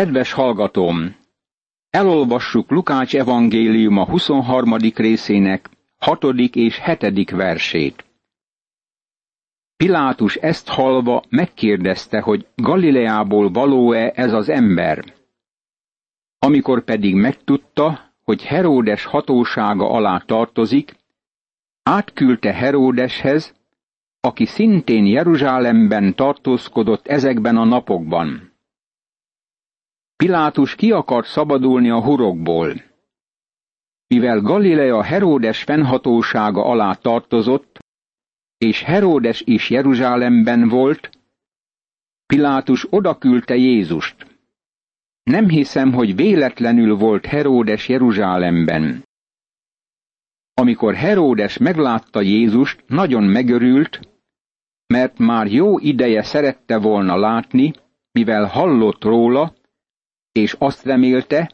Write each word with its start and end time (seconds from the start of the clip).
Kedves 0.00 0.32
hallgatóm! 0.32 1.14
Elolvassuk 1.90 2.70
Lukács 2.70 3.16
evangéliuma 3.16 4.04
23. 4.04 4.76
részének 4.94 5.70
6. 5.98 6.24
és 6.52 6.80
7. 6.84 7.30
versét. 7.30 8.04
Pilátus 9.76 10.36
ezt 10.36 10.68
halva 10.68 11.22
megkérdezte, 11.28 12.20
hogy 12.20 12.46
Galileából 12.54 13.50
való-e 13.50 14.12
ez 14.14 14.32
az 14.32 14.48
ember. 14.48 15.04
Amikor 16.38 16.84
pedig 16.84 17.14
megtudta, 17.14 18.12
hogy 18.24 18.44
Heródes 18.44 19.04
hatósága 19.04 19.90
alá 19.90 20.18
tartozik, 20.18 20.94
átküldte 21.82 22.52
Heródeshez, 22.52 23.54
aki 24.20 24.46
szintén 24.46 25.06
Jeruzsálemben 25.06 26.14
tartózkodott 26.14 27.06
ezekben 27.06 27.56
a 27.56 27.64
napokban. 27.64 28.49
Pilátus 30.20 30.74
ki 30.74 30.92
akart 30.92 31.26
szabadulni 31.26 31.90
a 31.90 32.02
hurokból. 32.02 32.72
Mivel 34.06 34.40
Galilea 34.40 35.02
Heródes 35.02 35.62
fennhatósága 35.62 36.64
alá 36.64 36.94
tartozott, 36.94 37.78
és 38.58 38.82
Heródes 38.82 39.42
is 39.44 39.70
Jeruzsálemben 39.70 40.68
volt, 40.68 41.10
Pilátus 42.26 42.86
odaküldte 42.90 43.56
Jézust. 43.56 44.38
Nem 45.22 45.48
hiszem, 45.48 45.92
hogy 45.92 46.16
véletlenül 46.16 46.96
volt 46.96 47.26
Heródes 47.26 47.88
Jeruzsálemben. 47.88 49.04
Amikor 50.54 50.94
Heródes 50.94 51.58
meglátta 51.58 52.20
Jézust, 52.20 52.84
nagyon 52.86 53.22
megörült, 53.22 54.00
mert 54.86 55.18
már 55.18 55.46
jó 55.46 55.78
ideje 55.78 56.22
szerette 56.22 56.78
volna 56.78 57.16
látni, 57.16 57.72
mivel 58.12 58.44
hallott 58.46 59.04
róla, 59.04 59.58
és 60.32 60.56
azt 60.58 60.84
remélte, 60.84 61.50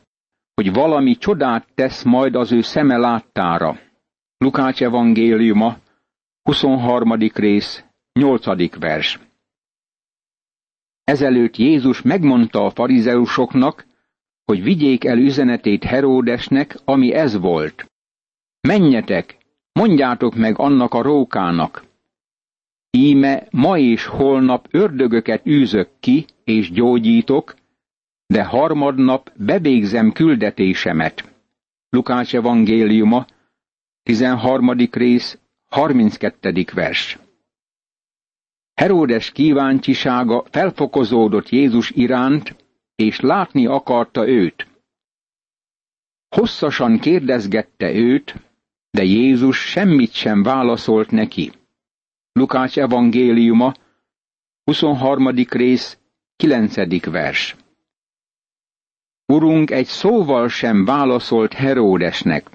hogy 0.55 0.73
valami 0.73 1.17
csodát 1.17 1.69
tesz 1.75 2.03
majd 2.03 2.35
az 2.35 2.53
ő 2.53 2.61
szeme 2.61 2.97
láttára. 2.97 3.79
Lukács 4.39 4.83
evangéliuma, 4.83 5.77
23. 6.43 7.13
rész, 7.35 7.85
8. 8.13 8.79
vers. 8.79 9.21
Ezelőtt 11.05 11.57
Jézus 11.57 12.03
megmondta 12.03 12.65
a 12.65 12.71
farizeusoknak, 12.71 13.87
hogy 14.45 14.63
vigyék 14.63 15.05
el 15.05 15.19
üzenetét 15.19 15.85
Heródesnek, 15.85 16.77
ami 16.85 17.13
ez 17.13 17.39
volt. 17.39 17.87
Menjetek, 18.61 19.37
mondjátok 19.73 20.35
meg 20.35 20.59
annak 20.59 20.95
a 20.95 21.03
rókának. 21.03 21.85
Íme 22.91 23.47
ma 23.51 23.79
és 23.79 24.07
holnap 24.07 24.69
ördögöket 24.71 25.47
űzök 25.47 25.89
ki, 26.01 26.27
és 26.45 26.71
gyógyítok, 26.71 27.55
de 28.27 28.45
harmadnap 28.45 29.33
bevégzem 29.37 30.13
küldetésemet. 30.13 31.33
Lukács 31.89 32.35
evangéliuma, 32.35 33.27
13. 34.03 34.89
rész, 34.91 35.39
32. 35.69 36.65
vers. 36.75 37.19
Heródes 38.75 39.33
kíváncsisága 39.33 40.45
felfokozódott 40.51 41.49
Jézus 41.49 41.91
iránt, 41.91 42.57
és 42.95 43.21
látni 43.21 43.67
akarta 43.67 44.29
őt. 44.29 44.67
Hosszasan 46.29 46.99
kérdezgette 46.99 47.93
őt, 47.93 48.35
de 48.91 49.03
Jézus 49.05 49.59
semmit 49.59 50.13
sem 50.13 50.43
válaszolt 50.43 51.11
neki. 51.11 51.53
Lukács 52.33 52.79
evangéliuma, 52.79 53.75
23. 54.65 55.29
rész, 55.51 55.99
9. 56.37 57.11
vers. 57.11 57.57
Urunk 59.27 59.71
egy 59.71 59.87
szóval 59.87 60.49
sem 60.49 60.85
válaszolt 60.85 61.53
Heródesnek. 61.53 62.51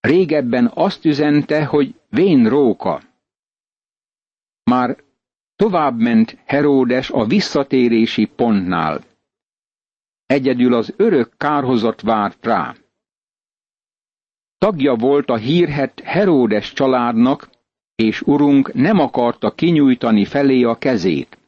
Régebben 0.00 0.70
azt 0.74 1.04
üzente, 1.04 1.64
hogy 1.64 1.94
vén 2.08 2.48
róka. 2.48 3.02
Már 4.62 4.96
tovább 5.56 5.98
ment 5.98 6.38
Heródes 6.44 7.10
a 7.10 7.24
visszatérési 7.24 8.24
pontnál. 8.24 9.04
Egyedül 10.26 10.74
az 10.74 10.94
örök 10.96 11.36
kárhozat 11.36 12.00
várt 12.00 12.46
rá. 12.46 12.74
Tagja 14.58 14.94
volt 14.94 15.28
a 15.28 15.36
hírhet 15.36 16.00
Heródes 16.00 16.72
családnak, 16.72 17.50
és 17.94 18.22
urunk 18.22 18.72
nem 18.72 18.98
akarta 18.98 19.54
kinyújtani 19.54 20.24
felé 20.24 20.62
a 20.62 20.74
kezét. 20.74 21.38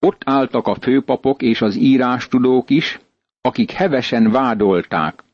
Ott 0.00 0.22
álltak 0.24 0.66
a 0.66 0.74
főpapok 0.74 1.42
és 1.42 1.60
az 1.60 1.76
írástudók 1.76 2.70
is, 2.70 3.00
akik 3.40 3.70
hevesen 3.70 4.30
vádolták. 4.30 5.24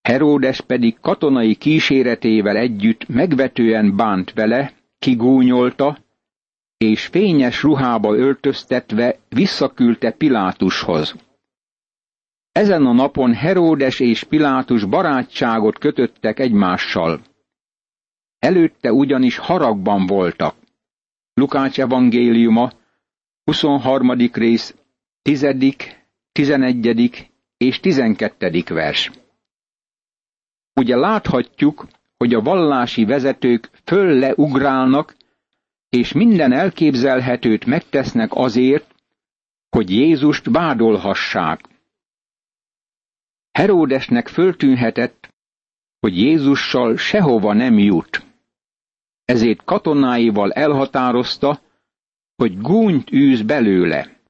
Heródes 0.00 0.60
pedig 0.60 1.00
katonai 1.00 1.54
kíséretével 1.54 2.56
együtt 2.56 3.08
megvetően 3.08 3.96
bánt 3.96 4.32
vele, 4.32 4.72
kigúnyolta, 4.98 5.98
és 6.76 7.06
fényes 7.06 7.62
ruhába 7.62 8.16
öltöztetve 8.16 9.18
visszaküldte 9.28 10.10
Pilátushoz. 10.10 11.14
Ezen 12.52 12.86
a 12.86 12.92
napon 12.92 13.34
Heródes 13.34 14.00
és 14.00 14.24
Pilátus 14.24 14.84
barátságot 14.84 15.78
kötöttek 15.78 16.38
egymással. 16.38 17.20
Előtte 18.38 18.92
ugyanis 18.92 19.36
haragban 19.36 20.06
voltak. 20.06 20.54
Lukács 21.34 21.80
evangéliuma, 21.80 22.72
23. 23.44 24.30
rész, 24.32 24.74
10., 25.22 25.46
11. 26.32 27.32
és 27.56 27.80
12. 27.80 28.62
vers. 28.68 29.10
Ugye 30.74 30.96
láthatjuk, 30.96 31.86
hogy 32.16 32.34
a 32.34 32.40
vallási 32.40 33.04
vezetők 33.04 33.70
fölle 33.84 34.32
ugrálnak, 34.36 35.16
és 35.88 36.12
minden 36.12 36.52
elképzelhetőt 36.52 37.64
megtesznek 37.64 38.30
azért, 38.34 38.94
hogy 39.68 39.90
Jézust 39.90 40.46
vádolhassák. 40.50 41.60
Heródesnek 43.52 44.28
föltűnhetett, 44.28 45.28
hogy 46.00 46.18
Jézussal 46.18 46.96
sehova 46.96 47.52
nem 47.52 47.78
jut. 47.78 48.22
Ezért 49.24 49.64
katonáival 49.64 50.52
elhatározta, 50.52 51.60
hogy 52.42 52.60
gúnyt 52.60 53.12
űz 53.12 53.42
belőle. 53.42 54.20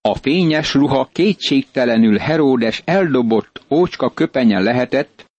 A 0.00 0.14
fényes 0.14 0.74
ruha 0.74 1.08
kétségtelenül 1.12 2.16
Heródes 2.16 2.82
eldobott 2.84 3.62
ócska 3.70 4.14
köpenye 4.14 4.58
lehetett, 4.58 5.30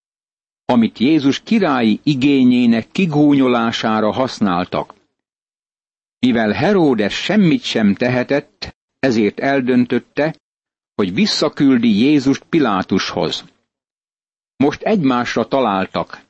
amit 0.65 0.97
Jézus 0.97 1.39
királyi 1.43 1.99
igényének 2.03 2.91
kigúnyolására 2.91 4.11
használtak. 4.11 4.93
Mivel 6.19 6.51
Heródes 6.51 7.13
semmit 7.13 7.63
sem 7.63 7.93
tehetett, 7.93 8.75
ezért 8.99 9.39
eldöntötte, 9.39 10.35
hogy 10.95 11.13
visszaküldi 11.13 11.99
Jézust 11.99 12.43
Pilátushoz. 12.49 13.45
Most 14.55 14.81
egymásra 14.81 15.47
találtak, 15.47 16.25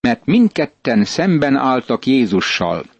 mert 0.00 0.24
mindketten 0.24 1.04
szemben 1.04 1.56
álltak 1.56 2.06
Jézussal. 2.06 2.91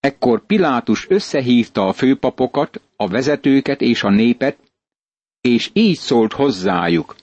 Ekkor 0.00 0.46
Pilátus 0.46 1.08
összehívta 1.08 1.88
a 1.88 1.92
főpapokat, 1.92 2.80
a 2.96 3.08
vezetőket 3.08 3.80
és 3.80 4.02
a 4.02 4.10
népet, 4.10 4.58
és 5.40 5.70
így 5.72 5.96
szólt 5.96 6.32
hozzájuk. 6.32 7.16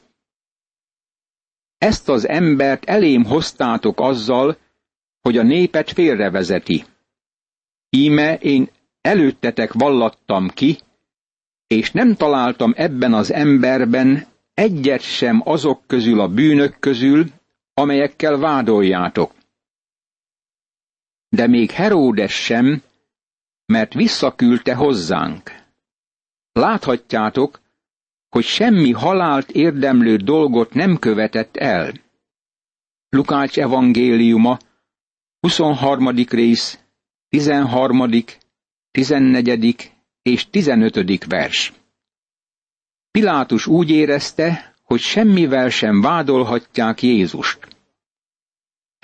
Ezt 1.78 2.10
az 2.10 2.28
embert 2.28 2.86
elém 2.86 3.24
hoztátok 3.26 4.00
azzal, 4.00 4.58
hogy 5.22 5.38
a 5.38 5.44
népet 5.44 5.92
félrevezeti. 5.92 6.86
Íme 7.90 8.38
én 8.38 8.70
előttetek 9.02 9.74
vallattam 9.74 10.50
ki, 10.50 10.78
és 11.68 11.92
nem 11.92 12.16
találtam 12.16 12.74
ebben 12.76 13.14
az 13.14 13.32
emberben 13.32 14.26
egyet 14.54 15.02
sem 15.02 15.42
azok 15.46 15.82
közül 15.88 16.20
a 16.20 16.28
bűnök 16.28 16.80
közül, 16.80 17.26
amelyekkel 17.74 18.38
vádoljátok 18.38 19.32
de 21.36 21.48
még 21.48 21.72
Heródes 21.72 22.34
sem, 22.34 22.82
mert 23.66 23.94
visszaküldte 23.94 24.76
hozzánk. 24.76 25.52
Láthatjátok, 26.52 27.60
hogy 28.30 28.44
semmi 28.44 28.92
halált 28.92 29.52
érdemlő 29.52 30.16
dolgot 30.16 30.74
nem 30.74 30.98
követett 30.98 31.58
el. 31.58 31.94
Lukács 33.10 33.60
evangéliuma, 33.60 34.58
23. 35.40 36.10
rész, 36.30 36.80
13., 37.30 38.10
14. 38.92 39.92
és 40.22 40.50
15. 40.50 41.26
vers. 41.26 41.74
Pilátus 43.12 43.68
úgy 43.68 43.90
érezte, 43.90 44.76
hogy 44.84 45.00
semmivel 45.00 45.70
sem 45.70 46.02
vádolhatják 46.02 47.02
Jézust. 47.02 47.75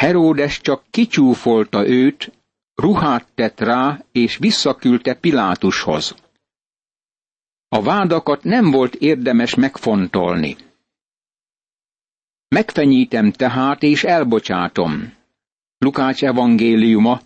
Heródes 0.02 0.62
csak 0.62 0.84
kicsúfolta 0.90 1.88
őt, 1.88 2.32
ruhát 2.76 3.28
tett 3.36 3.60
rá, 3.60 4.04
és 4.12 4.38
visszaküldte 4.38 5.14
Pilátushoz. 5.14 6.16
A 7.68 7.82
vádakat 7.82 8.44
nem 8.44 8.72
volt 8.72 8.96
érdemes 8.96 9.56
megfontolni. 9.56 10.56
Megfenyítem 12.48 13.32
tehát, 13.32 13.84
és 13.84 14.04
elbocsátom. 14.04 15.14
Lukács 15.78 16.24
evangéliuma, 16.24 17.22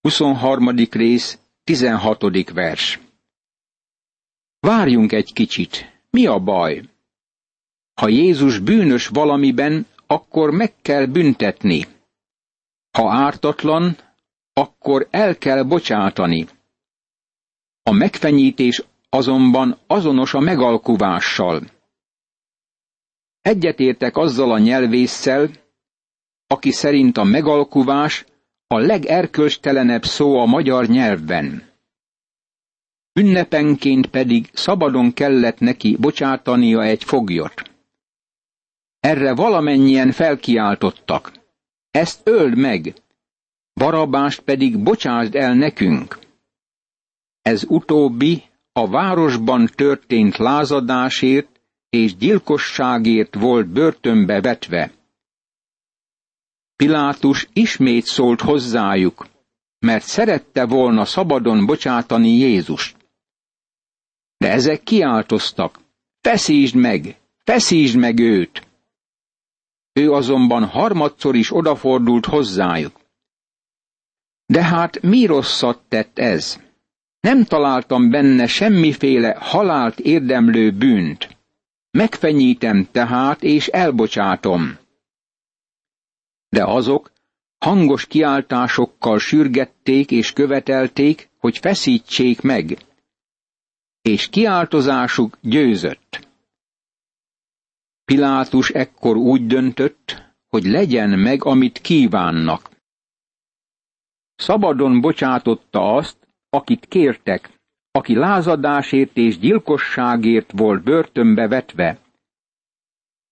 23. 0.00 0.68
rész, 0.90 1.38
16. 1.64 2.50
vers. 2.52 3.00
Várjunk 4.60 5.12
egy 5.12 5.32
kicsit. 5.32 6.00
Mi 6.10 6.26
a 6.26 6.38
baj? 6.38 6.82
Ha 8.00 8.08
Jézus 8.08 8.58
bűnös 8.58 9.06
valamiben, 9.06 9.86
akkor 10.06 10.50
meg 10.50 10.74
kell 10.82 11.06
büntetni. 11.06 11.92
Ha 12.98 13.10
ártatlan, 13.12 13.96
akkor 14.52 15.08
el 15.10 15.38
kell 15.38 15.62
bocsátani. 15.62 16.46
A 17.82 17.92
megfenyítés 17.92 18.82
azonban 19.08 19.78
azonos 19.86 20.34
a 20.34 20.40
megalkuvással. 20.40 21.62
Egyetértek 23.40 24.16
azzal 24.16 24.52
a 24.52 24.58
nyelvésszel, 24.58 25.50
aki 26.46 26.70
szerint 26.70 27.16
a 27.16 27.24
megalkuvás 27.24 28.24
a 28.66 28.78
legerkölcstelenebb 28.78 30.04
szó 30.04 30.38
a 30.38 30.46
magyar 30.46 30.86
nyelvben. 30.86 31.62
Ünnepenként 33.12 34.06
pedig 34.06 34.50
szabadon 34.52 35.12
kellett 35.12 35.58
neki 35.58 35.96
bocsátania 35.96 36.82
egy 36.82 37.04
foglyot. 37.04 37.70
Erre 39.00 39.34
valamennyien 39.34 40.10
felkiáltottak. 40.12 41.43
Ezt 41.94 42.20
öld 42.24 42.56
meg, 42.56 42.94
Barabást 43.74 44.40
pedig 44.40 44.82
bocsásd 44.82 45.34
el 45.34 45.54
nekünk. 45.54 46.18
Ez 47.42 47.64
utóbbi 47.68 48.42
a 48.72 48.88
városban 48.88 49.66
történt 49.74 50.36
lázadásért 50.36 51.60
és 51.90 52.16
gyilkosságért 52.16 53.34
volt 53.34 53.66
börtönbe 53.66 54.40
vetve. 54.40 54.92
Pilátus 56.76 57.48
ismét 57.52 58.04
szólt 58.04 58.40
hozzájuk, 58.40 59.26
mert 59.78 60.04
szerette 60.04 60.66
volna 60.66 61.04
szabadon 61.04 61.66
bocsátani 61.66 62.28
Jézust. 62.28 62.96
De 64.36 64.50
ezek 64.50 64.82
kiáltoztak, 64.82 65.80
feszítsd 66.20 66.74
meg, 66.74 67.20
feszítsd 67.44 67.96
meg 67.96 68.18
őt! 68.18 68.72
Ő 70.00 70.12
azonban 70.12 70.64
harmadszor 70.64 71.34
is 71.34 71.54
odafordult 71.54 72.26
hozzájuk. 72.26 73.00
De 74.46 74.64
hát 74.64 75.02
mi 75.02 75.26
rosszat 75.26 75.82
tett 75.88 76.18
ez? 76.18 76.60
Nem 77.20 77.44
találtam 77.44 78.10
benne 78.10 78.46
semmiféle 78.46 79.36
halált 79.40 79.98
érdemlő 80.00 80.70
bűnt. 80.70 81.36
Megfenyítem 81.90 82.88
tehát, 82.92 83.42
és 83.42 83.66
elbocsátom. 83.66 84.78
De 86.48 86.64
azok 86.64 87.12
hangos 87.58 88.06
kiáltásokkal 88.06 89.18
sürgették 89.18 90.10
és 90.10 90.32
követelték, 90.32 91.28
hogy 91.38 91.58
feszítsék 91.58 92.40
meg. 92.40 92.78
És 94.02 94.28
kiáltozásuk 94.28 95.38
győzött. 95.40 96.28
Pilátus 98.04 98.70
ekkor 98.70 99.16
úgy 99.16 99.46
döntött, 99.46 100.32
hogy 100.48 100.64
legyen 100.64 101.18
meg, 101.18 101.44
amit 101.44 101.78
kívánnak. 101.78 102.70
Szabadon 104.34 105.00
bocsátotta 105.00 105.94
azt, 105.94 106.28
akit 106.48 106.86
kértek, 106.86 107.50
aki 107.90 108.14
lázadásért 108.14 109.16
és 109.16 109.38
gyilkosságért 109.38 110.52
volt 110.52 110.82
börtönbe 110.82 111.48
vetve. 111.48 111.98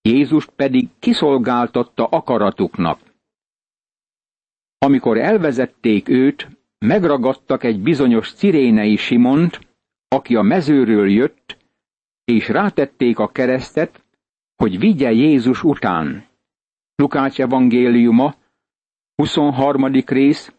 Jézust 0.02 0.50
pedig 0.50 0.88
kiszolgáltatta 0.98 2.06
akaratuknak. 2.06 3.00
Amikor 4.78 5.18
elvezették 5.18 6.08
őt, 6.08 6.48
megragadtak 6.78 7.64
egy 7.64 7.80
bizonyos 7.80 8.32
cirénei 8.32 8.96
Simont, 8.96 9.60
aki 10.08 10.36
a 10.36 10.42
mezőről 10.42 11.10
jött, 11.10 11.56
és 12.24 12.48
rátették 12.48 13.18
a 13.18 13.28
keresztet, 13.28 14.01
hogy 14.62 14.78
vigye 14.78 15.12
Jézus 15.12 15.64
után. 15.64 16.26
Lukács 16.94 17.40
evangéliuma, 17.40 18.34
23. 19.14 19.86
rész, 20.06 20.52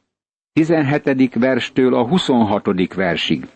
17. 0.54 1.34
verstől 1.34 1.94
a 1.96 2.08
26. 2.08 2.94
versig. 2.94 3.48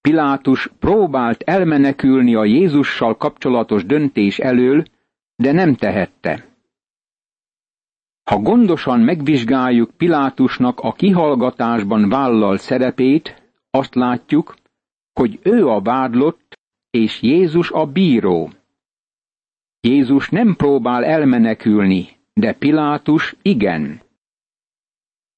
Pilátus 0.00 0.70
próbált 0.78 1.42
elmenekülni 1.42 2.34
a 2.34 2.44
Jézussal 2.44 3.16
kapcsolatos 3.16 3.84
döntés 3.84 4.38
elől, 4.38 4.84
de 5.36 5.52
nem 5.52 5.74
tehette. 5.74 6.46
Ha 8.30 8.38
gondosan 8.38 9.00
megvizsgáljuk 9.00 9.90
Pilátusnak 9.90 10.80
a 10.80 10.92
kihallgatásban 10.92 12.08
vállal 12.08 12.56
szerepét, 12.56 13.42
azt 13.70 13.94
látjuk, 13.94 14.54
hogy 15.12 15.40
ő 15.42 15.68
a 15.68 15.80
vádlott, 15.80 16.58
és 16.90 17.22
Jézus 17.22 17.70
a 17.70 17.86
bíró. 17.86 18.50
Jézus 19.84 20.28
nem 20.28 20.56
próbál 20.56 21.04
elmenekülni, 21.04 22.08
de 22.32 22.52
Pilátus 22.52 23.36
igen. 23.42 24.02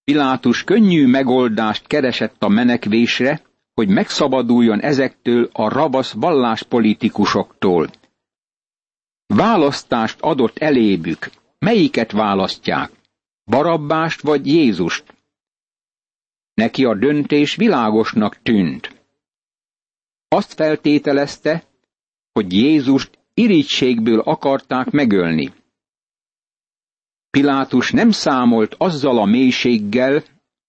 Pilátus 0.05 0.65
könnyű 0.65 1.07
megoldást 1.07 1.87
keresett 1.87 2.43
a 2.43 2.49
menekvésre, 2.49 3.41
hogy 3.75 3.89
megszabaduljon 3.89 4.81
ezektől 4.81 5.49
a 5.53 5.69
ravasz 5.69 6.13
valláspolitikusoktól. 6.13 7.91
Választást 9.27 10.21
adott 10.21 10.59
elébük. 10.59 11.31
Melyiket 11.59 12.13
választják? 12.13 12.91
Barabbást 13.45 14.21
vagy 14.21 14.47
Jézust? 14.47 15.15
Neki 16.55 16.85
a 16.85 16.95
döntés 16.95 17.57
világosnak 17.57 18.43
tűnt. 18.43 19.05
Azt 20.29 20.53
feltételezte, 20.53 21.65
hogy 22.33 22.53
Jézust 22.53 23.16
irítségből 23.39 24.21
akarták 24.21 24.91
megölni. 24.91 25.53
Pilátus 27.31 27.91
nem 27.91 28.11
számolt 28.11 28.75
azzal 28.79 29.19
a 29.19 29.25
mélységgel, 29.25 30.23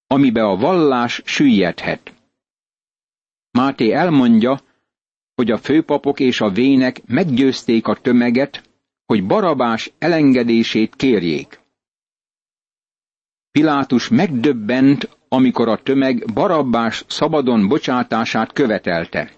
amibe 0.07 0.43
a 0.43 0.55
vallás 0.55 1.21
süllyedhet. 1.25 2.13
Máté 3.51 3.91
elmondja, 3.91 4.59
hogy 5.35 5.51
a 5.51 5.57
főpapok 5.57 6.19
és 6.19 6.41
a 6.41 6.49
vének 6.49 7.05
meggyőzték 7.05 7.87
a 7.87 7.95
tömeget, 7.95 8.69
hogy 9.05 9.25
Barabás 9.25 9.91
elengedését 9.97 10.95
kérjék. 10.95 11.59
Pilátus 13.51 14.07
megdöbbent, 14.09 15.17
amikor 15.27 15.67
a 15.67 15.81
tömeg 15.83 16.33
Barabbás 16.33 17.03
szabadon 17.07 17.67
bocsátását 17.67 18.53
követelte. 18.53 19.31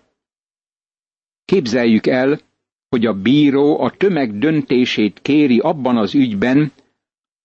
Képzeljük 1.45 2.07
el, 2.07 2.39
hogy 2.89 3.05
a 3.05 3.13
bíró 3.13 3.79
a 3.79 3.89
tömeg 3.91 4.37
döntését 4.37 5.19
kéri 5.21 5.59
abban 5.59 5.97
az 5.97 6.15
ügyben, 6.15 6.71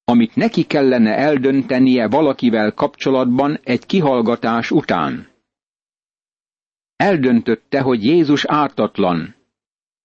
amit 0.05 0.37
neki 0.37 0.63
kellene 0.63 1.17
eldöntenie 1.17 2.09
valakivel 2.09 2.73
kapcsolatban 2.73 3.61
egy 3.63 3.87
kihallgatás 3.87 4.71
után. 4.71 5.29
Eldöntötte, 6.97 7.81
hogy 7.81 8.05
Jézus 8.05 8.45
ártatlan. 8.45 9.35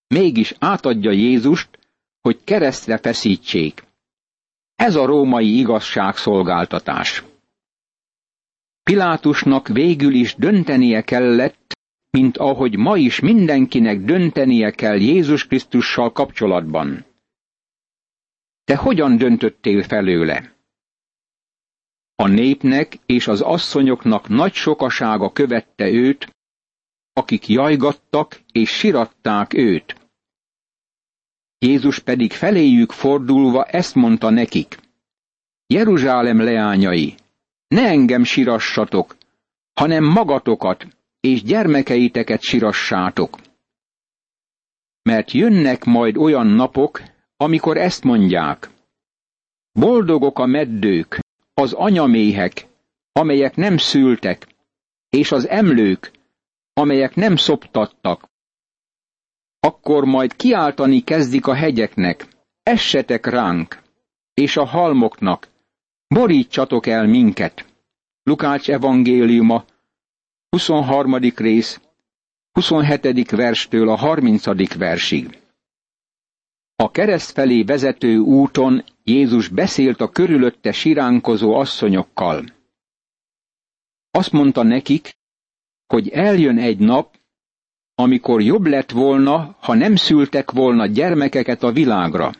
Mégis 0.08 0.54
átadja 0.60 1.12
Jézust, 1.12 1.80
hogy 2.22 2.44
keresztre 2.44 2.98
feszítsék. 2.98 3.84
Ez 4.76 4.96
a 4.96 5.06
római 5.06 5.58
igazságszolgáltatás. 5.58 7.24
Pilátusnak 8.84 9.68
végül 9.68 10.14
is 10.14 10.36
döntenie 10.36 11.02
kellett, 11.02 11.79
mint 12.10 12.38
ahogy 12.38 12.78
ma 12.78 12.98
is 12.98 13.20
mindenkinek 13.20 14.00
döntenie 14.00 14.72
kell 14.72 14.98
Jézus 14.98 15.48
Krisztussal 15.48 16.12
kapcsolatban. 16.12 17.06
Te 18.64 18.76
hogyan 18.76 19.18
döntöttél 19.18 19.84
felőle? 19.84 20.58
A 22.16 22.28
népnek 22.28 23.00
és 23.06 23.28
az 23.28 23.42
asszonyoknak 23.42 24.28
nagy 24.28 24.54
sokasága 24.54 25.32
követte 25.32 25.90
őt, 25.90 26.36
akik 27.14 27.48
jajgattak 27.48 28.42
és 28.52 28.70
siratták 28.70 29.54
őt. 29.54 29.96
Jézus 31.58 32.00
pedig 32.00 32.32
feléjük 32.32 32.92
fordulva 32.92 33.66
ezt 33.66 33.96
mondta 33.96 34.30
nekik. 34.30 34.80
Jeruzsálem 35.68 36.42
leányai, 36.42 37.16
ne 37.68 37.88
engem 37.88 38.24
sirassatok, 38.24 39.18
hanem 39.74 40.04
magatokat 40.04 40.99
és 41.20 41.44
gyermekeiteket 41.44 42.42
sirassátok. 42.42 43.38
Mert 45.02 45.32
jönnek 45.32 45.84
majd 45.84 46.18
olyan 46.18 46.48
napok, 46.48 47.02
amikor 47.38 47.78
ezt 47.78 48.04
mondják. 48.04 48.70
Boldogok 49.72 50.40
a 50.40 50.46
meddők, 50.46 51.20
az 51.54 51.74
anyaméhek, 51.74 52.68
amelyek 53.12 53.56
nem 53.56 53.78
szültek, 53.78 54.48
és 55.10 55.32
az 55.32 55.48
emlők, 55.48 56.12
amelyek 56.74 57.16
nem 57.16 57.36
szoptattak. 57.36 58.28
Akkor 59.60 60.06
majd 60.06 60.36
kiáltani 60.36 61.04
kezdik 61.04 61.48
a 61.48 61.54
hegyeknek, 61.54 62.28
essetek 62.64 63.26
ránk, 63.26 63.82
és 64.34 64.58
a 64.58 64.66
halmoknak, 64.66 65.48
borítsatok 66.08 66.88
el 66.88 67.08
minket. 67.08 67.66
Lukács 68.24 68.70
evangéliuma, 68.70 69.66
23. 70.50 71.16
rész, 71.36 71.82
27. 72.52 73.32
verstől 73.32 73.90
a 73.90 73.96
30. 73.96 74.76
versig. 74.78 75.40
A 76.76 76.92
kereszt 76.92 77.32
felé 77.32 77.64
vezető 77.64 78.18
úton 78.18 78.84
Jézus 79.04 79.48
beszélt 79.48 80.02
a 80.02 80.10
körülötte 80.10 80.72
siránkozó 80.72 81.54
asszonyokkal. 81.54 82.46
Azt 84.12 84.32
mondta 84.32 84.64
nekik, 84.64 85.18
hogy 85.88 86.10
eljön 86.10 86.58
egy 86.58 86.80
nap, 86.80 87.20
amikor 87.96 88.42
jobb 88.42 88.66
lett 88.66 88.92
volna, 88.92 89.56
ha 89.60 89.74
nem 89.74 89.96
szültek 89.96 90.52
volna 90.52 90.86
gyermekeket 90.86 91.64
a 91.64 91.72
világra. 91.72 92.32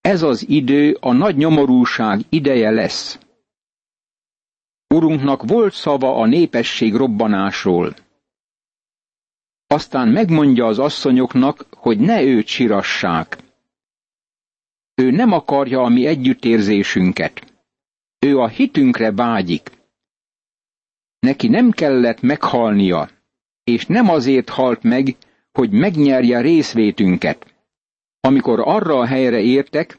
Ez 0.00 0.22
az 0.22 0.48
idő 0.48 0.96
a 1.00 1.12
nagy 1.12 1.36
nyomorúság 1.36 2.20
ideje 2.28 2.70
lesz. 2.70 3.25
Urunknak 4.94 5.42
volt 5.42 5.72
szava 5.72 6.16
a 6.16 6.26
népesség 6.26 6.94
robbanásról. 6.94 7.94
Aztán 9.66 10.08
megmondja 10.08 10.66
az 10.66 10.78
asszonyoknak, 10.78 11.66
hogy 11.70 11.98
ne 11.98 12.22
őt 12.22 12.46
sirassák. 12.46 13.38
Ő 14.94 15.10
nem 15.10 15.32
akarja 15.32 15.82
a 15.82 15.88
mi 15.88 16.06
együttérzésünket. 16.06 17.52
Ő 18.18 18.38
a 18.38 18.48
hitünkre 18.48 19.12
vágyik. 19.12 19.70
Neki 21.18 21.48
nem 21.48 21.70
kellett 21.70 22.20
meghalnia, 22.20 23.08
és 23.64 23.86
nem 23.86 24.08
azért 24.08 24.48
halt 24.48 24.82
meg, 24.82 25.16
hogy 25.52 25.70
megnyerje 25.70 26.40
részvétünket. 26.40 27.54
Amikor 28.20 28.60
arra 28.64 28.98
a 28.98 29.06
helyre 29.06 29.40
értek, 29.40 29.98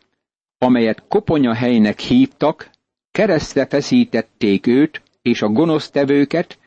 amelyet 0.57 1.07
koponya 1.07 1.53
helynek 1.53 1.99
hívtak, 1.99 2.69
keresztre 3.17 3.65
feszítették 3.67 4.67
őt 4.67 5.01
és 5.21 5.41
a 5.41 5.47
gonosztevőket, 5.47 6.59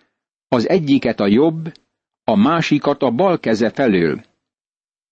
az 0.48 0.68
egyiket 0.68 1.20
a 1.20 1.26
jobb, 1.26 1.72
a 2.24 2.34
másikat 2.34 3.02
a 3.02 3.10
bal 3.10 3.40
keze 3.40 3.70
felől. 3.70 4.24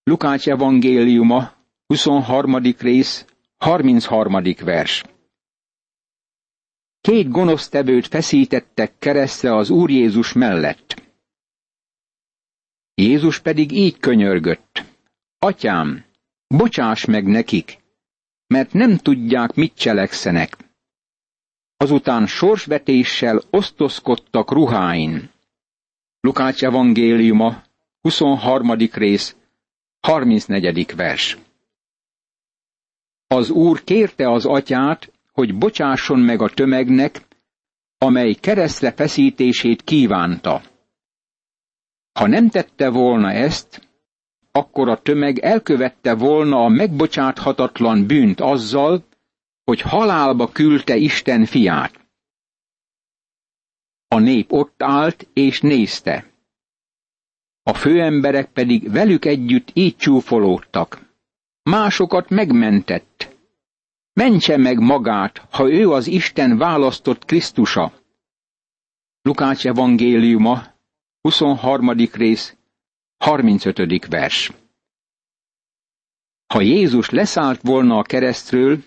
Lukács 0.02 0.48
evangéliuma, 0.48 1.52
23. 1.86 2.56
rész, 2.78 3.24
33. 3.56 4.42
vers. 4.64 5.04
Két 7.00 7.28
gonosztevőt 7.30 8.06
feszítettek 8.06 8.98
keresztre 8.98 9.54
az 9.54 9.70
Úr 9.70 9.90
Jézus 9.90 10.32
mellett. 10.32 11.02
Jézus 12.94 13.38
pedig 13.38 13.72
így 13.72 13.98
könyörgött. 13.98 14.84
Atyám, 15.38 16.04
bocsáss 16.46 17.04
meg 17.04 17.26
nekik, 17.26 17.78
mert 18.46 18.72
nem 18.72 18.96
tudják, 18.96 19.54
mit 19.54 19.74
cselekszenek. 19.74 20.67
Azután 21.80 22.26
sorsvetéssel 22.26 23.42
osztozkodtak 23.50 24.52
ruháin. 24.52 25.30
Lukács 26.20 26.64
evangéliuma, 26.64 27.62
23. 28.00 28.72
rész, 28.92 29.36
34. 30.00 30.94
vers. 30.96 31.38
Az 33.26 33.50
úr 33.50 33.84
kérte 33.84 34.30
az 34.30 34.46
atyát, 34.46 35.12
hogy 35.32 35.58
bocsásson 35.58 36.18
meg 36.18 36.42
a 36.42 36.48
tömegnek, 36.48 37.20
amely 37.98 38.32
keresztre 38.32 38.92
feszítését 38.92 39.82
kívánta. 39.82 40.62
Ha 42.12 42.26
nem 42.26 42.48
tette 42.48 42.88
volna 42.90 43.30
ezt, 43.30 43.88
akkor 44.52 44.88
a 44.88 45.02
tömeg 45.02 45.38
elkövette 45.38 46.14
volna 46.14 46.64
a 46.64 46.68
megbocsáthatatlan 46.68 48.06
bűnt 48.06 48.40
azzal, 48.40 49.04
hogy 49.68 49.80
halálba 49.80 50.48
küldte 50.52 50.96
Isten 50.96 51.44
fiát. 51.44 52.08
A 54.06 54.18
nép 54.18 54.52
ott 54.52 54.82
állt 54.82 55.28
és 55.32 55.60
nézte. 55.60 56.32
A 57.62 57.74
főemberek 57.74 58.52
pedig 58.52 58.90
velük 58.90 59.24
együtt 59.24 59.70
így 59.72 59.96
csúfolódtak. 59.96 61.14
Másokat 61.62 62.28
megmentett. 62.28 63.36
Mentse 64.12 64.56
meg 64.56 64.78
magát, 64.78 65.46
ha 65.50 65.70
ő 65.70 65.90
az 65.90 66.06
Isten 66.06 66.58
választott 66.58 67.24
Krisztusa. 67.24 67.92
Lukács 69.22 69.66
evangéliuma, 69.66 70.62
23. 71.20 71.90
rész, 72.12 72.56
35. 73.24 74.06
vers. 74.06 74.52
Ha 76.46 76.60
Jézus 76.60 77.10
leszállt 77.10 77.60
volna 77.62 77.98
a 77.98 78.02
keresztről, 78.02 78.82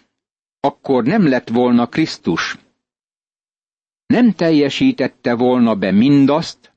akkor 0.61 1.03
nem 1.03 1.27
lett 1.27 1.49
volna 1.49 1.87
Krisztus. 1.87 2.57
Nem 4.05 4.31
teljesítette 4.33 5.33
volna 5.35 5.75
be 5.75 5.91
mindazt, 5.91 6.73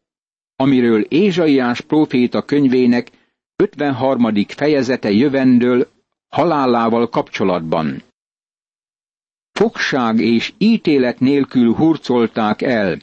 amiről 0.56 1.00
Ézsaiás 1.02 1.80
próféta 1.80 2.42
könyvének 2.42 3.10
53. 3.56 4.32
fejezete 4.46 5.10
jövendől 5.10 5.88
halálával 6.28 7.08
kapcsolatban. 7.08 8.02
Fogság 9.52 10.18
és 10.18 10.52
ítélet 10.58 11.20
nélkül 11.20 11.74
hurcolták 11.74 12.62
el, 12.62 12.98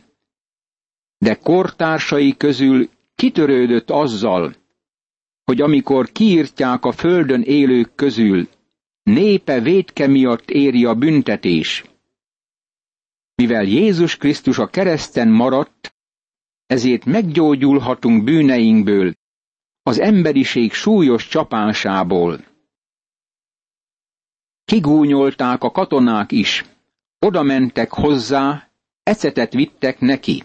de 1.18 1.36
kortársai 1.36 2.38
közül 2.38 2.90
kitörődött 3.16 3.90
azzal, 3.90 4.56
hogy 5.44 5.62
amikor 5.62 6.12
kiírtják 6.12 6.86
a 6.86 6.92
földön 6.92 7.42
élők 7.42 7.96
közül, 7.96 8.48
népe 9.04 9.60
védke 9.60 10.08
miatt 10.08 10.50
éri 10.50 10.86
a 10.86 10.96
büntetés. 10.96 11.84
Mivel 13.36 13.64
Jézus 13.64 14.18
Krisztus 14.18 14.58
a 14.58 14.68
kereszten 14.68 15.28
maradt, 15.28 15.96
ezért 16.66 17.06
meggyógyulhatunk 17.06 18.24
bűneinkből, 18.24 19.14
az 19.84 20.00
emberiség 20.00 20.74
súlyos 20.74 21.28
csapásából. 21.28 22.46
Kigúnyolták 24.64 25.64
a 25.64 25.72
katonák 25.72 26.32
is, 26.32 26.66
oda 27.20 27.44
mentek 27.44 27.92
hozzá, 27.92 28.72
ecetet 29.04 29.54
vittek 29.54 30.00
neki. 30.00 30.44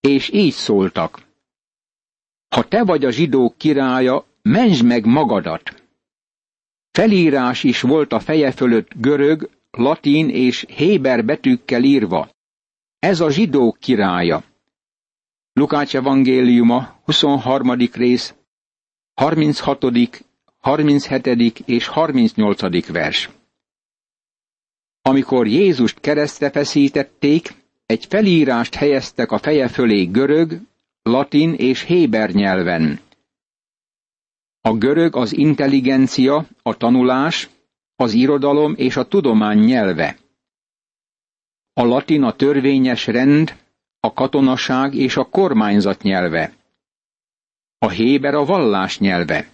És 0.00 0.32
így 0.32 0.52
szóltak. 0.52 1.30
Ha 2.48 2.68
te 2.68 2.84
vagy 2.84 3.04
a 3.04 3.10
zsidók 3.10 3.56
királya, 3.56 4.26
mentsd 4.42 4.84
meg 4.84 5.04
magadat. 5.06 5.81
Felírás 6.92 7.64
is 7.64 7.80
volt 7.80 8.12
a 8.12 8.20
feje 8.20 8.52
fölött 8.52 8.90
görög, 8.94 9.50
latin 9.70 10.28
és 10.28 10.66
héber 10.68 11.24
betűkkel 11.24 11.82
írva. 11.82 12.28
Ez 12.98 13.20
a 13.20 13.30
zsidók 13.30 13.78
királya. 13.78 14.44
Lukács 15.52 15.96
evangéliuma, 15.96 17.00
23. 17.04 17.76
rész, 17.92 18.34
36., 19.14 19.84
37. 20.58 21.58
és 21.66 21.86
38. 21.86 22.86
vers. 22.86 23.30
Amikor 25.02 25.46
Jézust 25.46 26.00
keresztre 26.00 26.50
feszítették, 26.50 27.54
egy 27.86 28.06
felírást 28.08 28.74
helyeztek 28.74 29.30
a 29.30 29.38
feje 29.38 29.68
fölé 29.68 30.04
görög, 30.04 30.60
latin 31.02 31.54
és 31.54 31.82
héber 31.82 32.30
nyelven. 32.30 33.00
A 34.64 34.72
görög 34.72 35.16
az 35.16 35.32
intelligencia, 35.36 36.46
a 36.62 36.76
tanulás, 36.76 37.48
az 37.96 38.12
irodalom 38.12 38.74
és 38.76 38.96
a 38.96 39.08
tudomány 39.08 39.58
nyelve. 39.58 40.16
A 41.72 41.84
latin 41.84 42.22
a 42.22 42.32
törvényes 42.32 43.06
rend, 43.06 43.56
a 44.00 44.12
katonaság 44.12 44.94
és 44.94 45.16
a 45.16 45.24
kormányzat 45.24 46.02
nyelve. 46.02 46.54
A 47.78 47.88
héber 47.88 48.34
a 48.34 48.44
vallás 48.44 48.98
nyelve. 48.98 49.48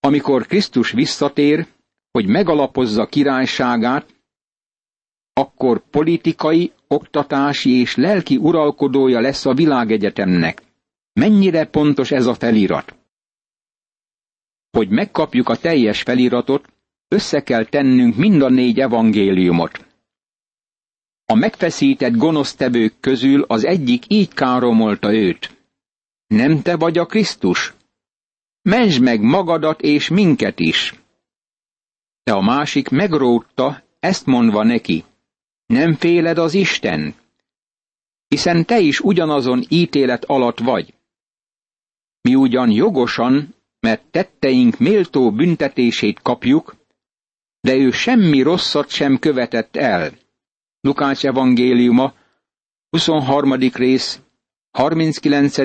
Amikor 0.00 0.46
Krisztus 0.46 0.90
visszatér, 0.90 1.66
hogy 2.10 2.26
megalapozza 2.26 3.06
királyságát, 3.06 4.14
akkor 5.32 5.90
politikai, 5.90 6.72
oktatási 6.88 7.70
és 7.80 7.96
lelki 7.96 8.36
uralkodója 8.36 9.20
lesz 9.20 9.46
a 9.46 9.54
világegyetemnek. 9.54 10.62
Mennyire 11.12 11.64
pontos 11.66 12.10
ez 12.10 12.26
a 12.26 12.34
felirat? 12.34 12.95
Hogy 14.76 14.88
megkapjuk 14.88 15.48
a 15.48 15.56
teljes 15.56 16.02
feliratot, 16.02 16.72
össze 17.08 17.42
kell 17.42 17.64
tennünk 17.64 18.16
mind 18.16 18.42
a 18.42 18.48
négy 18.48 18.80
evangéliumot. 18.80 19.86
A 21.24 21.34
megfeszített 21.34 22.12
gonosztevők 22.12 23.00
közül 23.00 23.42
az 23.42 23.64
egyik 23.64 24.04
így 24.08 24.34
káromolta 24.34 25.14
őt. 25.14 25.56
Nem 26.26 26.62
te 26.62 26.76
vagy 26.76 26.98
a 26.98 27.06
Krisztus? 27.06 27.74
Mentsd 28.62 29.02
meg 29.02 29.20
magadat 29.20 29.80
és 29.80 30.08
minket 30.08 30.60
is. 30.60 30.94
De 32.22 32.32
a 32.32 32.40
másik 32.40 32.88
megrótta, 32.88 33.82
ezt 34.00 34.26
mondva 34.26 34.62
neki. 34.64 35.04
Nem 35.66 35.94
féled 35.94 36.38
az 36.38 36.54
Isten? 36.54 37.14
Hiszen 38.28 38.64
te 38.64 38.78
is 38.78 39.00
ugyanazon 39.00 39.64
ítélet 39.68 40.24
alatt 40.24 40.58
vagy. 40.58 40.94
Mi 42.20 42.34
ugyan 42.34 42.70
jogosan, 42.70 43.55
mert 43.86 44.10
tetteink 44.10 44.78
méltó 44.78 45.32
büntetését 45.32 46.20
kapjuk, 46.22 46.76
de 47.60 47.74
ő 47.74 47.90
semmi 47.90 48.42
rosszat 48.42 48.88
sem 48.88 49.18
követett 49.18 49.76
el. 49.76 50.12
Lukács 50.80 51.24
evangéliuma, 51.24 52.14
23. 52.90 53.52
rész, 53.52 54.20
39., 54.70 55.56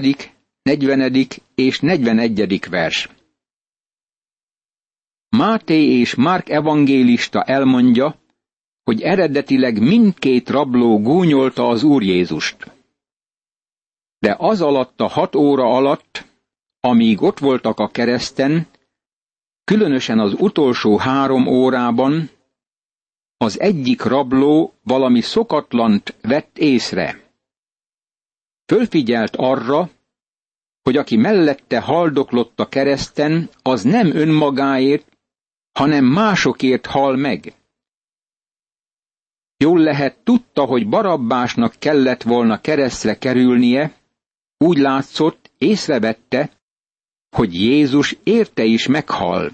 40. 0.61 1.27
és 1.55 1.79
41. 1.79 2.69
vers. 2.69 3.09
Máté 5.29 5.99
és 5.99 6.15
Márk 6.15 6.49
evangélista 6.49 7.43
elmondja, 7.43 8.15
hogy 8.83 9.01
eredetileg 9.01 9.79
mindkét 9.79 10.49
rabló 10.49 10.99
gúnyolta 11.01 11.67
az 11.67 11.83
Úr 11.83 12.03
Jézust. 12.03 12.71
De 14.19 14.35
az 14.39 14.61
alatt 14.61 15.01
a 15.01 15.07
hat 15.07 15.35
óra 15.35 15.63
alatt, 15.63 16.29
amíg 16.81 17.21
ott 17.21 17.39
voltak 17.39 17.79
a 17.79 17.87
kereszten, 17.87 18.67
különösen 19.63 20.19
az 20.19 20.33
utolsó 20.37 20.97
három 20.97 21.47
órában, 21.47 22.29
az 23.37 23.59
egyik 23.59 24.03
rabló 24.03 24.73
valami 24.83 25.21
szokatlant 25.21 26.15
vett 26.21 26.57
észre. 26.57 27.19
Fölfigyelt 28.65 29.35
arra, 29.35 29.89
hogy 30.81 30.97
aki 30.97 31.15
mellette 31.15 31.79
haldoklott 31.79 32.59
a 32.59 32.69
kereszten, 32.69 33.49
az 33.61 33.83
nem 33.83 34.15
önmagáért, 34.15 35.17
hanem 35.71 36.05
másokért 36.05 36.85
hal 36.85 37.15
meg. 37.15 37.53
Jól 39.57 39.79
lehet 39.79 40.17
tudta, 40.23 40.65
hogy 40.65 40.89
Barabbásnak 40.89 41.75
kellett 41.79 42.21
volna 42.21 42.61
keresztre 42.61 43.17
kerülnie, 43.17 43.93
úgy 44.57 44.77
látszott, 44.77 45.51
észrevette, 45.57 46.60
hogy 47.35 47.53
Jézus 47.53 48.17
érte 48.23 48.63
is 48.63 48.87
meghal. 48.87 49.51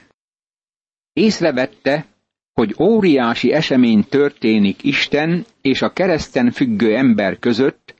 Észrevette, 1.13 2.05
hogy 2.53 2.75
óriási 2.79 3.51
esemény 3.51 4.03
történik 4.03 4.83
Isten 4.83 5.45
és 5.61 5.81
a 5.81 5.93
kereszten 5.93 6.51
függő 6.51 6.95
ember 6.95 7.39
között, 7.39 7.95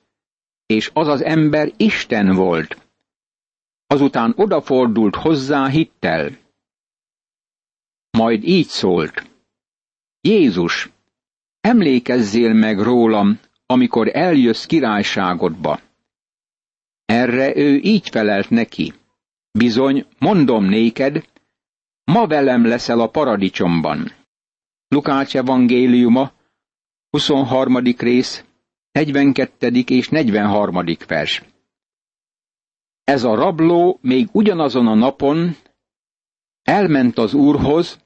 és 0.66 0.92
az 0.94 1.08
az 1.08 1.24
ember 1.24 1.72
Isten 1.78 2.36
volt. 2.36 2.78
Azután 3.88 4.34
odafordult 4.36 5.16
hozzá 5.16 5.68
hittel. 5.68 6.38
Majd 8.12 8.44
így 8.44 8.68
szólt. 8.68 9.30
Jézus, 10.22 10.90
emlékezzél 11.62 12.54
meg 12.54 12.80
rólam, 12.80 13.40
amikor 13.66 14.10
eljössz 14.14 14.66
királyságodba. 14.66 15.80
Erre 17.06 17.56
ő 17.56 17.76
így 17.76 18.10
felelt 18.10 18.50
neki. 18.50 18.94
Bizony, 19.58 20.06
mondom 20.20 20.66
néked, 20.66 21.26
ma 22.04 22.28
velem 22.28 22.66
leszel 22.66 23.00
a 23.00 23.08
paradicsomban. 23.10 24.12
Lukács 24.88 25.36
evangéliuma, 25.36 26.32
23. 27.10 27.78
rész, 27.98 28.46
42. 28.92 29.84
és 29.88 30.10
43. 30.10 30.84
vers. 31.08 31.44
Ez 33.04 33.24
a 33.24 33.36
rabló 33.36 34.00
még 34.02 34.28
ugyanazon 34.32 34.88
a 34.88 34.94
napon 34.94 35.56
elment 36.64 37.18
az 37.18 37.34
úrhoz, 37.34 38.00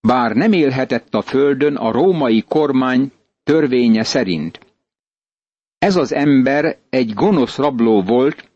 bár 0.00 0.36
nem 0.36 0.52
élhetett 0.52 1.14
a 1.14 1.22
földön 1.22 1.76
a 1.76 1.90
római 1.90 2.42
kormány 2.42 3.12
törvénye 3.42 4.04
szerint. 4.04 4.60
Ez 5.78 5.96
az 5.96 6.12
ember 6.12 6.78
egy 6.88 7.14
gonosz 7.14 7.56
rabló 7.56 8.02
volt, 8.02 8.50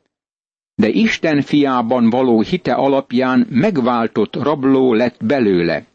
de 0.81 0.89
Isten 0.89 1.43
fiában 1.43 2.11
való 2.11 2.41
hite 2.41 2.75
alapján 2.75 3.47
megváltott 3.51 4.37
rabló 4.37 4.95
lett 4.95 5.25
belőle. 5.25 5.87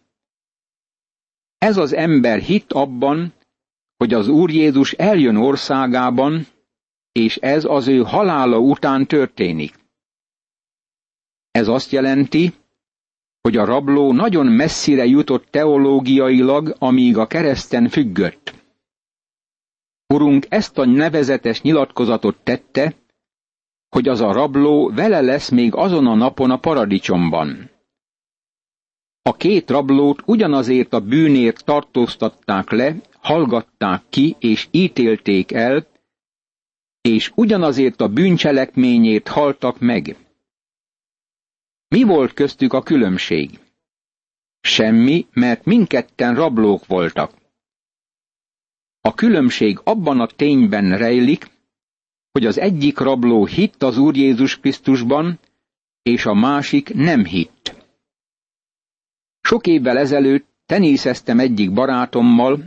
Ez 1.58 1.78
az 1.78 1.93
ember 1.93 2.39
hitt 2.39 2.71
abban, 2.71 3.34
hogy 3.98 4.13
az 4.13 4.28
Úr 4.28 4.50
Jézus 4.50 4.91
eljön 4.91 5.36
országában, 5.36 6.48
és 7.12 7.36
ez 7.36 7.65
az 7.65 7.88
ő 7.88 8.02
halála 8.02 8.60
után 8.60 9.08
történik. 9.08 9.74
Ez 11.52 11.67
azt 11.67 11.91
jelenti, 11.91 12.54
hogy 13.41 13.58
a 13.58 13.65
rabló 13.65 14.13
nagyon 14.13 14.45
messzire 14.45 15.06
jutott 15.06 15.45
teológiailag, 15.50 16.76
amíg 16.80 17.17
a 17.17 17.28
kereszten 17.28 17.89
függött. 17.89 18.54
Urunk 20.13 20.45
ezt 20.50 20.78
a 20.78 20.86
nevezetes 20.86 21.62
nyilatkozatot 21.62 22.38
tette, 22.43 22.95
hogy 23.95 24.08
az 24.08 24.21
a 24.21 24.31
rabló 24.31 24.91
vele 24.93 25.21
lesz 25.21 25.49
még 25.49 25.73
azon 25.75 26.08
a 26.08 26.15
napon 26.15 26.51
a 26.51 26.58
paradicsomban. 26.58 27.69
A 29.21 29.36
két 29.36 29.69
rablót 29.69 30.21
ugyanazért 30.25 30.93
a 30.93 30.99
bűnért 30.99 31.63
tartóztatták 31.65 32.69
le, 32.69 32.95
hallgatták 33.21 34.03
ki 34.10 34.36
és 34.39 34.67
ítélték 34.71 35.51
el, 35.51 35.88
és 37.01 37.31
ugyanazért 37.36 38.01
a 38.01 38.08
bűncselekményért 38.08 39.27
haltak 39.27 39.79
meg. 39.79 40.15
Mi 41.88 42.03
volt 42.03 42.34
köztük 42.34 42.73
a 42.73 42.81
különbség? 42.84 43.60
Semmi, 44.62 45.27
mert 45.34 45.65
mindketten 45.65 46.36
rablók 46.36 46.86
voltak. 46.86 47.31
A 49.01 49.13
különbség 49.13 49.79
abban 49.84 50.19
a 50.19 50.25
tényben 50.27 50.97
rejlik, 50.97 51.53
hogy 52.36 52.45
az 52.45 52.60
egyik 52.60 52.98
rabló 53.00 53.45
hitt 53.45 53.84
az 53.84 53.98
Úr 53.98 54.15
Jézus 54.15 54.60
Krisztusban, 54.60 55.39
és 56.02 56.26
a 56.26 56.34
másik 56.34 56.93
nem 56.93 57.26
hitt. 57.26 57.76
Sok 59.41 59.67
évvel 59.67 59.98
ezelőtt 59.98 60.48
tenészeztem 60.65 61.39
egyik 61.39 61.74
barátommal, 61.74 62.60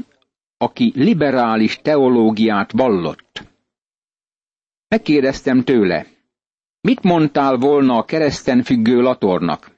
aki 0.57 0.93
liberális 0.95 1.79
teológiát 1.83 2.73
vallott. 2.73 3.43
Megkérdeztem 4.89 5.65
tőle, 5.65 6.07
mit 6.81 7.03
mondtál 7.03 7.57
volna 7.57 7.97
a 7.97 8.05
kereszten 8.05 8.63
függő 8.63 9.01
latornak? 9.01 9.71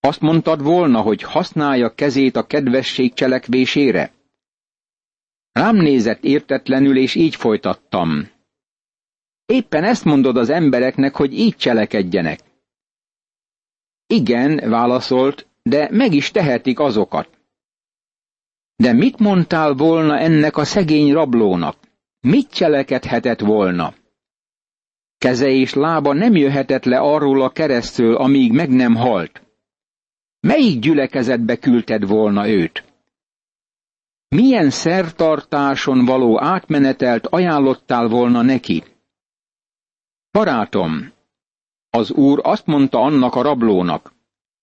Azt 0.00 0.20
mondtad 0.20 0.62
volna, 0.62 1.00
hogy 1.00 1.22
használja 1.22 1.94
kezét 1.94 2.36
a 2.36 2.46
kedvesség 2.46 3.14
cselekvésére? 3.14 4.12
Rám 5.52 5.76
nézett 5.76 6.24
értetlenül, 6.24 6.96
és 6.96 7.14
így 7.14 7.36
folytattam. 7.36 8.28
Éppen 9.46 9.84
ezt 9.84 10.04
mondod 10.04 10.36
az 10.36 10.48
embereknek, 10.48 11.14
hogy 11.14 11.38
így 11.38 11.56
cselekedjenek. 11.56 12.40
Igen, 14.06 14.70
válaszolt, 14.70 15.46
de 15.62 15.88
meg 15.90 16.12
is 16.12 16.30
tehetik 16.30 16.78
azokat. 16.78 17.28
De 18.76 18.92
mit 18.92 19.18
mondtál 19.18 19.72
volna 19.72 20.18
ennek 20.18 20.56
a 20.56 20.64
szegény 20.64 21.12
rablónak? 21.12 21.76
Mit 22.20 22.50
cselekedhetett 22.50 23.40
volna? 23.40 23.94
Keze 25.18 25.48
és 25.48 25.74
lába 25.74 26.12
nem 26.12 26.36
jöhetett 26.36 26.84
le 26.84 26.98
arról 26.98 27.42
a 27.42 27.50
keresztől, 27.50 28.16
amíg 28.16 28.52
meg 28.52 28.70
nem 28.70 28.94
halt. 28.94 29.42
Melyik 30.40 30.78
gyülekezetbe 30.78 31.56
küldted 31.56 32.06
volna 32.06 32.48
őt? 32.48 32.91
Milyen 34.32 34.70
szertartáson 34.70 36.04
való 36.04 36.42
átmenetelt 36.42 37.26
ajánlottál 37.26 38.08
volna 38.08 38.42
neki? 38.42 38.84
Barátom, 40.30 41.12
az 41.90 42.10
úr 42.10 42.40
azt 42.42 42.66
mondta 42.66 42.98
annak 42.98 43.34
a 43.34 43.42
rablónak, 43.42 44.12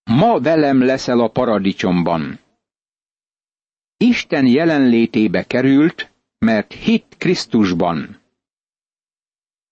ma 0.03 0.39
velem 0.39 0.81
leszel 0.81 1.19
a 1.19 1.27
paradicsomban. 1.27 2.39
Isten 3.97 4.45
jelenlétébe 4.45 5.43
került, 5.43 6.11
mert 6.37 6.73
hit 6.73 7.15
Krisztusban. 7.17 8.21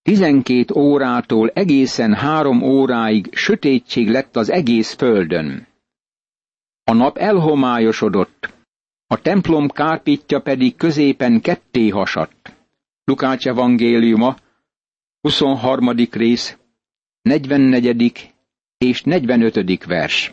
Tizenkét 0.02 0.70
órától 0.70 1.48
egészen 1.48 2.14
három 2.14 2.62
óráig 2.62 3.34
sötétség 3.34 4.10
lett 4.10 4.36
az 4.36 4.50
egész 4.50 4.94
földön. 4.94 5.66
A 6.84 6.92
nap 6.92 7.16
elhomályosodott, 7.16 8.56
a 9.10 9.20
templom 9.20 9.68
kárpítja 9.68 10.40
pedig 10.40 10.76
középen 10.76 11.40
ketté 11.40 11.88
hasadt. 11.88 12.56
Lukács 13.04 13.46
evangéliuma, 13.46 14.36
23. 15.20 15.90
rész, 16.10 16.56
44. 17.22 18.34
és 18.78 19.02
45. 19.02 19.84
vers. 19.84 20.32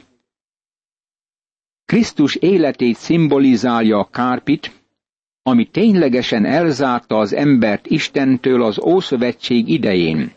Krisztus 1.85 2.35
életét 2.35 2.95
szimbolizálja 2.95 3.99
a 3.99 4.09
kárpit, 4.09 4.71
ami 5.41 5.69
ténylegesen 5.69 6.45
elzárta 6.45 7.17
az 7.17 7.33
embert 7.33 7.85
Istentől 7.85 8.63
az 8.63 8.79
Ószövetség 8.79 9.69
idején. 9.69 10.35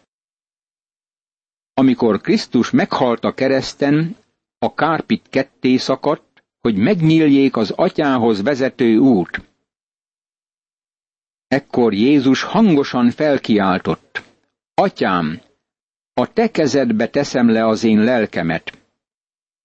Amikor 1.75 2.21
Krisztus 2.21 2.71
meghalt 2.71 3.25
a 3.25 3.33
kereszten, 3.35 4.17
a 4.59 4.75
kárpit 4.75 5.29
ketté 5.29 5.77
szakadt, 5.77 6.28
hogy 6.69 6.77
megnyíljék 6.77 7.57
az 7.57 7.71
atyához 7.71 8.43
vezető 8.43 8.97
út. 8.99 9.43
Ekkor 11.47 11.95
Jézus 11.95 12.43
hangosan 12.43 13.11
felkiáltott. 13.11 14.23
Atyám, 14.75 15.41
a 16.15 16.33
te 16.33 16.51
kezedbe 16.51 17.09
teszem 17.09 17.51
le 17.51 17.67
az 17.67 17.85
én 17.85 17.99
lelkemet. 17.99 18.79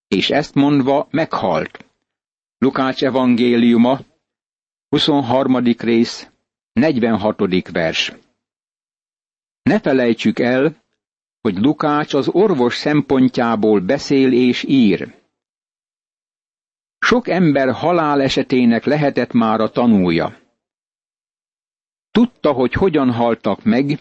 És 0.07 0.29
ezt 0.29 0.53
mondva 0.53 1.07
meghalt. 1.11 1.85
Lukács 2.57 3.03
evangéliuma, 3.03 3.99
23. 4.89 5.57
rész, 5.77 6.29
46. 6.73 7.69
vers. 7.71 8.13
Ne 9.63 9.79
felejtsük 9.79 10.39
el, 10.39 10.83
hogy 11.41 11.57
Lukács 11.57 12.13
az 12.13 12.27
orvos 12.27 12.75
szempontjából 12.75 13.79
beszél 13.79 14.33
és 14.33 14.63
ír. 14.63 15.22
Sok 17.03 17.27
ember 17.27 17.71
halál 17.71 18.21
esetének 18.21 18.85
lehetett 18.85 19.31
már 19.31 19.59
a 19.59 19.69
tanúja. 19.69 20.37
Tudta, 22.11 22.51
hogy 22.51 22.73
hogyan 22.73 23.11
haltak 23.11 23.63
meg, 23.63 23.99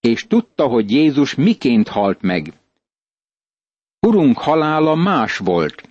és 0.00 0.26
tudta, 0.26 0.66
hogy 0.66 0.90
Jézus 0.90 1.34
miként 1.34 1.88
halt 1.88 2.22
meg. 2.22 2.52
Urunk 4.06 4.38
halála 4.38 4.94
más 4.94 5.36
volt. 5.36 5.88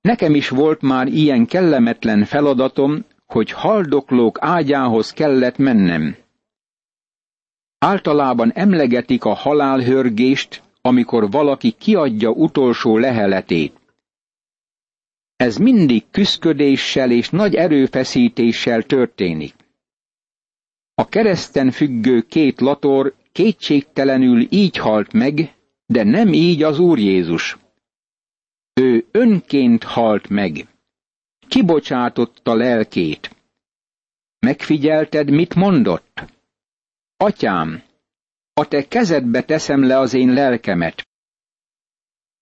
Nekem 0.00 0.34
is 0.34 0.48
volt 0.48 0.82
már 0.82 1.06
ilyen 1.06 1.46
kellemetlen 1.46 2.24
feladatom, 2.24 3.04
hogy 3.26 3.50
haldoklók 3.50 4.38
ágyához 4.40 5.12
kellett 5.12 5.56
mennem. 5.56 6.16
Általában 7.78 8.52
emlegetik 8.52 9.24
a 9.24 9.34
halálhörgést, 9.34 10.62
amikor 10.80 11.30
valaki 11.30 11.70
kiadja 11.70 12.30
utolsó 12.30 12.98
leheletét. 12.98 13.84
Ez 15.36 15.56
mindig 15.56 16.04
küszködéssel 16.10 17.10
és 17.10 17.30
nagy 17.30 17.54
erőfeszítéssel 17.54 18.82
történik. 18.82 19.54
A 20.94 21.08
kereszten 21.08 21.70
függő 21.70 22.20
két 22.20 22.60
lator 22.60 23.14
kétségtelenül 23.32 24.46
így 24.50 24.76
halt 24.76 25.12
meg, 25.12 25.54
de 25.86 26.02
nem 26.02 26.32
így 26.32 26.62
az 26.62 26.78
Úr 26.78 26.98
Jézus. 26.98 27.56
Ő 28.74 29.06
önként 29.10 29.84
halt 29.84 30.28
meg. 30.28 30.66
Kibocsátotta 31.48 32.54
lelkét. 32.54 33.36
Megfigyelted, 34.38 35.30
mit 35.30 35.54
mondott? 35.54 36.24
Atyám, 37.16 37.82
a 38.52 38.68
te 38.68 38.88
kezedbe 38.88 39.42
teszem 39.42 39.86
le 39.86 39.98
az 39.98 40.14
én 40.14 40.32
lelkemet. 40.32 41.06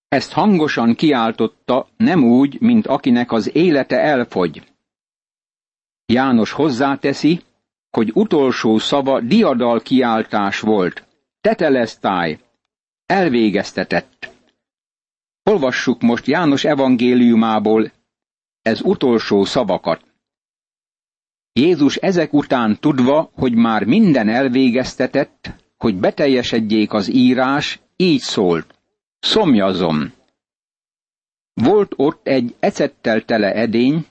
Ezt 0.07 0.31
hangosan 0.31 0.95
kiáltotta, 0.95 1.87
nem 1.97 2.23
úgy, 2.23 2.61
mint 2.61 2.87
akinek 2.87 3.31
az 3.31 3.55
élete 3.55 3.99
elfogy. 3.99 4.63
János 6.05 6.51
hozzáteszi, 6.51 7.41
hogy 7.89 8.11
utolsó 8.13 8.77
szava 8.77 9.21
diadal 9.21 9.81
kiáltás 9.81 10.59
volt. 10.59 11.07
Tetelesztáj! 11.41 12.39
Elvégeztetett! 13.05 14.33
Olvassuk 15.43 16.01
most 16.01 16.25
János 16.25 16.63
evangéliumából 16.63 17.91
ez 18.61 18.81
utolsó 18.81 19.43
szavakat. 19.43 20.03
Jézus 21.53 21.95
ezek 21.95 22.33
után 22.33 22.79
tudva, 22.79 23.31
hogy 23.33 23.55
már 23.55 23.83
minden 23.83 24.29
elvégeztetett, 24.29 25.53
hogy 25.77 25.95
beteljesedjék 25.95 26.93
az 26.93 27.13
írás, 27.13 27.79
így 27.95 28.19
szólt. 28.19 28.74
Szomjazom. 29.25 30.13
Volt 31.53 31.93
ott 31.95 32.27
egy 32.27 32.55
ecettel 32.59 33.21
tele 33.21 33.53
edény, 33.53 34.07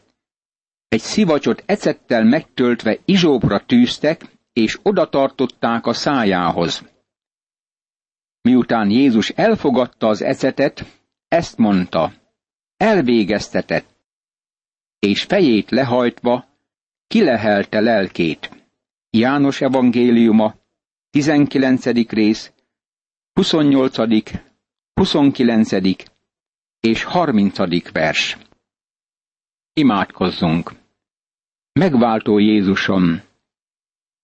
egy 0.89 1.01
szivacsot 1.01 1.63
ecettel 1.67 2.25
megtöltve 2.25 2.99
izsóbra 3.05 3.65
tűztek, 3.67 4.27
és 4.53 4.79
oda 4.83 5.09
tartották 5.09 5.87
a 5.87 5.93
szájához. 5.93 6.83
Miután 8.41 8.91
Jézus 8.91 9.29
elfogadta 9.29 10.09
az 10.09 10.23
ecetet, 10.23 10.85
ezt 11.29 11.57
mondta, 11.57 12.13
elvégeztetett, 12.77 13.87
és 14.99 15.23
fejét 15.23 15.71
lehajtva 15.71 16.47
kilehelte 17.07 17.81
lelkét. 17.81 18.51
János 19.11 19.61
evangéliuma, 19.61 20.55
19. 21.11 21.85
rész, 22.09 22.53
28., 23.33 24.54
29. 24.95 25.73
és 26.81 27.05
30. 27.05 27.93
vers. 27.93 28.39
Imádkozzunk! 29.73 30.73
Megváltó 31.73 32.39
Jézusom! 32.39 33.21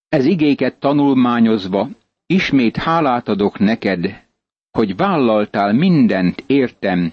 Ez 0.08 0.24
igéket 0.24 0.78
tanulmányozva 0.78 1.88
ismét 2.26 2.76
hálát 2.76 3.28
adok 3.28 3.58
neked, 3.58 4.26
hogy 4.70 4.96
vállaltál 4.96 5.72
mindent 5.72 6.44
értem, 6.46 7.12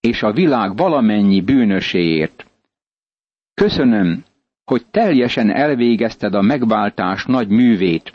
és 0.00 0.22
a 0.22 0.32
világ 0.32 0.76
valamennyi 0.76 1.40
bűnöséért. 1.40 2.46
Köszönöm, 3.54 4.24
hogy 4.64 4.86
teljesen 4.86 5.50
elvégezted 5.50 6.34
a 6.34 6.40
megváltás 6.42 7.24
nagy 7.24 7.48
művét, 7.48 8.12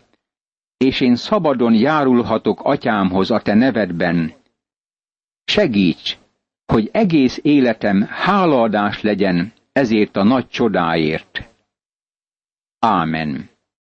és 0.78 1.02
én 1.02 1.16
szabadon 1.16 1.74
járulhatok 1.74 2.60
atyámhoz 2.64 3.32
a 3.32 3.42
te 3.42 3.54
nevedben. 3.54 4.44
Segíts, 5.46 6.18
hogy 6.66 6.90
egész 6.92 7.40
életem 7.42 8.02
hálaadás 8.02 9.02
legyen 9.02 9.54
ezért 9.72 10.16
a 10.16 10.24
nagy 10.24 10.48
csodáért. 10.48 11.50
Ámen. 12.80 13.50